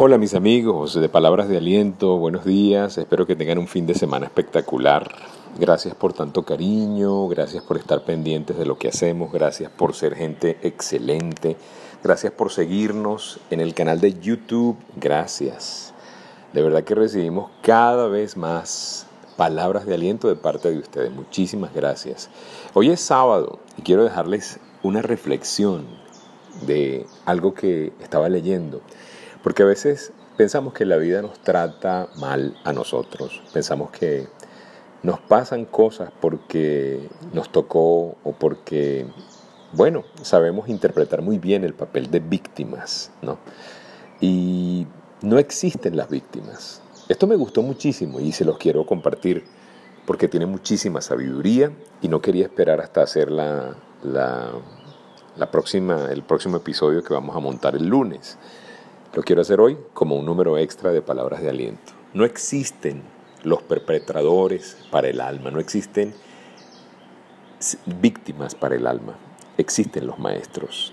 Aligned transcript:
Hola 0.00 0.16
mis 0.16 0.34
amigos 0.34 0.94
de 0.94 1.08
Palabras 1.08 1.48
de 1.48 1.56
Aliento, 1.56 2.18
buenos 2.18 2.44
días, 2.44 2.96
espero 2.98 3.26
que 3.26 3.34
tengan 3.34 3.58
un 3.58 3.66
fin 3.66 3.84
de 3.84 3.96
semana 3.96 4.26
espectacular. 4.26 5.10
Gracias 5.58 5.96
por 5.96 6.12
tanto 6.12 6.44
cariño, 6.44 7.26
gracias 7.26 7.64
por 7.64 7.78
estar 7.78 8.04
pendientes 8.04 8.56
de 8.56 8.64
lo 8.64 8.78
que 8.78 8.86
hacemos, 8.86 9.32
gracias 9.32 9.72
por 9.72 9.96
ser 9.96 10.14
gente 10.14 10.56
excelente, 10.62 11.56
gracias 12.04 12.32
por 12.32 12.52
seguirnos 12.52 13.40
en 13.50 13.58
el 13.58 13.74
canal 13.74 14.00
de 14.00 14.16
YouTube, 14.20 14.76
gracias. 14.94 15.92
De 16.52 16.62
verdad 16.62 16.84
que 16.84 16.94
recibimos 16.94 17.50
cada 17.62 18.06
vez 18.06 18.36
más 18.36 19.04
palabras 19.36 19.84
de 19.84 19.94
aliento 19.94 20.28
de 20.28 20.36
parte 20.36 20.70
de 20.70 20.78
ustedes, 20.78 21.10
muchísimas 21.10 21.74
gracias. 21.74 22.30
Hoy 22.72 22.90
es 22.90 23.00
sábado 23.00 23.58
y 23.76 23.82
quiero 23.82 24.04
dejarles 24.04 24.60
una 24.84 25.02
reflexión 25.02 25.86
de 26.64 27.04
algo 27.24 27.52
que 27.52 27.92
estaba 28.00 28.28
leyendo. 28.28 28.80
Porque 29.48 29.62
a 29.62 29.66
veces 29.66 30.12
pensamos 30.36 30.74
que 30.74 30.84
la 30.84 30.98
vida 30.98 31.22
nos 31.22 31.38
trata 31.38 32.10
mal 32.16 32.54
a 32.64 32.74
nosotros, 32.74 33.42
pensamos 33.50 33.90
que 33.90 34.28
nos 35.02 35.20
pasan 35.20 35.64
cosas 35.64 36.12
porque 36.20 37.08
nos 37.32 37.50
tocó 37.50 38.18
o 38.24 38.32
porque, 38.38 39.06
bueno, 39.72 40.04
sabemos 40.20 40.68
interpretar 40.68 41.22
muy 41.22 41.38
bien 41.38 41.64
el 41.64 41.72
papel 41.72 42.10
de 42.10 42.20
víctimas, 42.20 43.10
¿no? 43.22 43.38
Y 44.20 44.86
no 45.22 45.38
existen 45.38 45.96
las 45.96 46.10
víctimas. 46.10 46.82
Esto 47.08 47.26
me 47.26 47.36
gustó 47.36 47.62
muchísimo 47.62 48.20
y 48.20 48.32
se 48.32 48.44
los 48.44 48.58
quiero 48.58 48.84
compartir 48.84 49.46
porque 50.04 50.28
tiene 50.28 50.44
muchísima 50.44 51.00
sabiduría 51.00 51.72
y 52.02 52.08
no 52.08 52.20
quería 52.20 52.44
esperar 52.44 52.82
hasta 52.82 53.00
hacer 53.00 53.30
la, 53.30 53.78
la, 54.02 55.50
próxima, 55.50 56.12
el 56.12 56.22
próximo 56.22 56.58
episodio 56.58 57.02
que 57.02 57.14
vamos 57.14 57.34
a 57.34 57.40
montar 57.40 57.76
el 57.76 57.86
lunes. 57.86 58.36
Lo 59.14 59.22
quiero 59.22 59.40
hacer 59.40 59.58
hoy 59.58 59.78
como 59.94 60.16
un 60.16 60.26
número 60.26 60.58
extra 60.58 60.92
de 60.92 61.00
palabras 61.00 61.40
de 61.40 61.48
aliento. 61.48 61.92
No 62.12 62.26
existen 62.26 63.02
los 63.42 63.62
perpetradores 63.62 64.76
para 64.90 65.08
el 65.08 65.22
alma, 65.22 65.50
no 65.50 65.60
existen 65.60 66.14
víctimas 67.86 68.54
para 68.54 68.76
el 68.76 68.86
alma, 68.86 69.16
existen 69.56 70.06
los 70.06 70.18
maestros. 70.18 70.92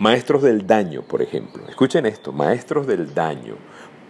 Maestros 0.00 0.42
del 0.42 0.66
daño, 0.66 1.02
por 1.02 1.22
ejemplo. 1.22 1.62
Escuchen 1.68 2.06
esto, 2.06 2.32
maestros 2.32 2.88
del 2.88 3.14
daño 3.14 3.54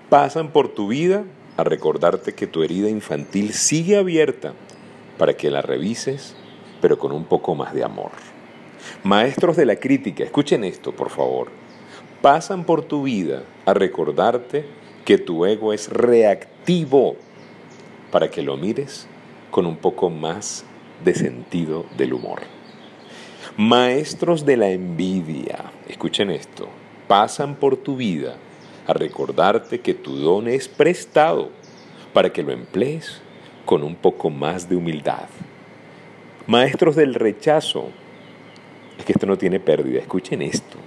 pasan 0.08 0.50
por 0.50 0.68
tu 0.68 0.88
vida 0.88 1.24
a 1.58 1.64
recordarte 1.64 2.34
que 2.34 2.46
tu 2.46 2.62
herida 2.62 2.88
infantil 2.88 3.52
sigue 3.52 3.98
abierta 3.98 4.54
para 5.18 5.34
que 5.34 5.50
la 5.50 5.60
revises, 5.60 6.34
pero 6.80 6.98
con 6.98 7.12
un 7.12 7.24
poco 7.24 7.54
más 7.54 7.74
de 7.74 7.84
amor. 7.84 8.12
Maestros 9.02 9.56
de 9.56 9.66
la 9.66 9.76
crítica, 9.76 10.24
escuchen 10.24 10.64
esto, 10.64 10.92
por 10.96 11.10
favor 11.10 11.67
pasan 12.22 12.64
por 12.64 12.82
tu 12.82 13.04
vida 13.04 13.44
a 13.64 13.74
recordarte 13.74 14.64
que 15.04 15.18
tu 15.18 15.46
ego 15.46 15.72
es 15.72 15.88
reactivo 15.88 17.16
para 18.10 18.30
que 18.30 18.42
lo 18.42 18.56
mires 18.56 19.06
con 19.50 19.66
un 19.66 19.76
poco 19.76 20.10
más 20.10 20.64
de 21.04 21.14
sentido 21.14 21.86
del 21.96 22.12
humor. 22.12 22.40
Maestros 23.56 24.44
de 24.44 24.56
la 24.56 24.70
envidia, 24.70 25.72
escuchen 25.88 26.30
esto, 26.30 26.68
pasan 27.06 27.54
por 27.54 27.76
tu 27.76 27.96
vida 27.96 28.36
a 28.86 28.92
recordarte 28.92 29.80
que 29.80 29.94
tu 29.94 30.16
don 30.16 30.48
es 30.48 30.68
prestado 30.68 31.50
para 32.12 32.32
que 32.32 32.42
lo 32.42 32.52
emplees 32.52 33.20
con 33.64 33.82
un 33.82 33.94
poco 33.94 34.30
más 34.30 34.68
de 34.68 34.76
humildad. 34.76 35.28
Maestros 36.46 36.96
del 36.96 37.14
rechazo, 37.14 37.90
es 38.98 39.04
que 39.04 39.12
esto 39.12 39.26
no 39.26 39.38
tiene 39.38 39.60
pérdida, 39.60 40.00
escuchen 40.00 40.42
esto 40.42 40.78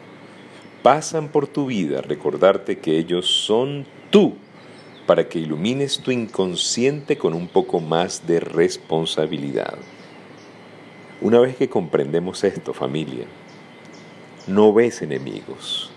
pasan 0.81 1.29
por 1.29 1.47
tu 1.47 1.67
vida 1.67 2.01
recordarte 2.01 2.79
que 2.79 2.97
ellos 2.97 3.27
son 3.27 3.85
tú 4.09 4.35
para 5.05 5.27
que 5.27 5.39
ilumines 5.39 5.99
tu 5.99 6.11
inconsciente 6.11 7.17
con 7.17 7.33
un 7.33 7.47
poco 7.47 7.79
más 7.79 8.25
de 8.27 8.39
responsabilidad. 8.39 9.75
Una 11.21 11.39
vez 11.39 11.55
que 11.55 11.69
comprendemos 11.69 12.43
esto, 12.43 12.73
familia, 12.73 13.25
no 14.47 14.73
ves 14.73 15.01
enemigos, 15.01 15.91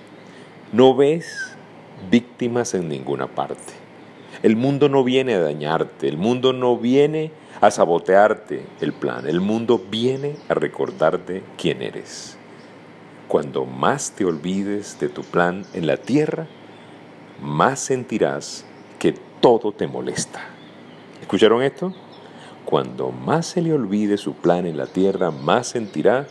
no 0.72 0.95
ves 0.95 1.56
víctimas 2.11 2.75
en 2.75 2.89
ninguna 2.89 3.27
parte. 3.27 3.72
El 4.43 4.56
mundo 4.56 4.89
no 4.89 5.05
viene 5.05 5.34
a 5.34 5.41
dañarte, 5.41 6.09
el 6.09 6.19
mundo 6.19 6.53
no 6.53 6.77
viene 6.77 7.31
a 7.61 7.71
sabotearte 7.71 8.62
el 8.81 8.93
plan, 8.93 9.27
el 9.27 9.41
mundo 9.41 9.81
viene 9.91 10.37
a 10.49 10.55
recordarte 10.55 11.43
quién 11.56 11.81
eres. 11.81 12.37
Cuando 13.29 13.65
más 13.65 14.12
te 14.12 14.25
olvides 14.25 14.99
de 15.01 15.09
tu 15.09 15.23
plan 15.23 15.65
en 15.73 15.87
la 15.87 15.97
tierra, 15.97 16.47
más 17.43 17.81
sentirás 17.81 18.65
que 18.99 19.15
todo 19.41 19.73
te 19.73 19.87
molesta. 19.87 20.41
¿Escucharon 21.21 21.63
esto? 21.63 21.93
Cuando 22.65 23.11
más 23.11 23.47
se 23.47 23.63
le 23.63 23.73
olvide 23.73 24.17
su 24.17 24.34
plan 24.34 24.67
en 24.67 24.77
la 24.77 24.87
tierra, 24.87 25.31
más 25.31 25.69
sentirá 25.69 26.27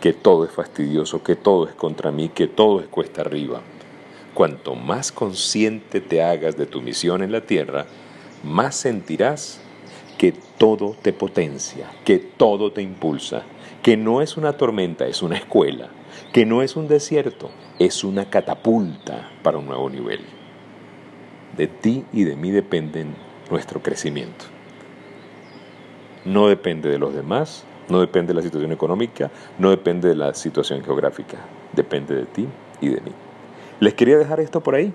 que 0.00 0.12
todo 0.12 0.44
es 0.44 0.50
fastidioso, 0.50 1.22
que 1.22 1.36
todo 1.36 1.68
es 1.68 1.74
contra 1.74 2.10
mí, 2.10 2.28
que 2.28 2.46
todo 2.46 2.80
es 2.80 2.86
cuesta 2.86 3.22
arriba. 3.22 3.60
Cuanto 4.34 4.74
más 4.74 5.12
consciente 5.12 6.00
te 6.00 6.22
hagas 6.22 6.56
de 6.56 6.66
tu 6.66 6.82
misión 6.82 7.22
en 7.22 7.32
la 7.32 7.40
tierra, 7.40 7.86
más 8.44 8.76
sentirás 8.76 9.60
que 10.18 10.32
todo 10.58 10.96
te 11.02 11.12
potencia, 11.12 11.90
que 12.04 12.18
todo 12.18 12.72
te 12.72 12.82
impulsa, 12.82 13.42
que 13.82 13.96
no 13.96 14.22
es 14.22 14.36
una 14.36 14.54
tormenta, 14.54 15.06
es 15.06 15.22
una 15.22 15.36
escuela, 15.36 15.88
que 16.32 16.46
no 16.46 16.62
es 16.62 16.76
un 16.76 16.88
desierto, 16.88 17.50
es 17.78 18.02
una 18.04 18.30
catapulta 18.30 19.30
para 19.42 19.58
un 19.58 19.66
nuevo 19.66 19.90
nivel. 19.90 20.20
De 21.56 21.66
ti 21.66 22.04
y 22.12 22.24
de 22.24 22.36
mí 22.36 22.50
depende 22.50 23.06
nuestro 23.50 23.82
crecimiento. 23.82 24.46
No 26.24 26.48
depende 26.48 26.88
de 26.88 26.98
los 26.98 27.14
demás, 27.14 27.64
no 27.88 28.00
depende 28.00 28.28
de 28.28 28.34
la 28.34 28.42
situación 28.42 28.72
económica, 28.72 29.30
no 29.58 29.70
depende 29.70 30.08
de 30.08 30.16
la 30.16 30.34
situación 30.34 30.82
geográfica, 30.82 31.38
depende 31.72 32.14
de 32.14 32.26
ti 32.26 32.48
y 32.80 32.88
de 32.88 33.00
mí. 33.00 33.12
Les 33.78 33.94
quería 33.94 34.18
dejar 34.18 34.40
esto 34.40 34.60
por 34.60 34.74
ahí 34.74 34.92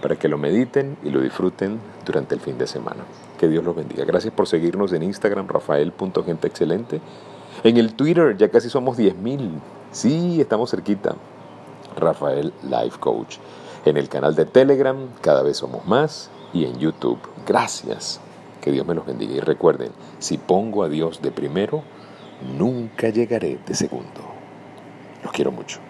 para 0.00 0.16
que 0.16 0.28
lo 0.28 0.38
mediten 0.38 0.96
y 1.02 1.10
lo 1.10 1.20
disfruten 1.20 1.80
durante 2.04 2.34
el 2.34 2.40
fin 2.40 2.58
de 2.58 2.66
semana. 2.66 3.04
Que 3.38 3.48
Dios 3.48 3.64
los 3.64 3.76
bendiga. 3.76 4.04
Gracias 4.04 4.32
por 4.32 4.46
seguirnos 4.46 4.92
en 4.92 5.02
Instagram, 5.02 5.48
rafael.genteexcelente. 5.48 7.00
En 7.64 7.76
el 7.76 7.94
Twitter 7.94 8.36
ya 8.36 8.50
casi 8.50 8.70
somos 8.70 8.96
10.000 8.96 9.60
Sí, 9.90 10.40
estamos 10.40 10.70
cerquita. 10.70 11.16
Rafael 11.96 12.52
Life 12.62 12.98
Coach. 13.00 13.38
En 13.84 13.96
el 13.96 14.08
canal 14.08 14.34
de 14.34 14.44
Telegram, 14.44 14.96
cada 15.20 15.42
vez 15.42 15.56
somos 15.56 15.86
más. 15.86 16.30
Y 16.52 16.64
en 16.64 16.78
YouTube. 16.78 17.18
Gracias. 17.46 18.20
Que 18.60 18.70
Dios 18.70 18.86
me 18.86 18.94
los 18.94 19.06
bendiga. 19.06 19.34
Y 19.34 19.40
recuerden, 19.40 19.92
si 20.18 20.36
pongo 20.36 20.82
a 20.82 20.88
Dios 20.88 21.22
de 21.22 21.30
primero, 21.30 21.82
nunca 22.58 23.08
llegaré 23.08 23.58
de 23.66 23.74
segundo. 23.74 24.20
Los 25.22 25.32
quiero 25.32 25.52
mucho. 25.52 25.87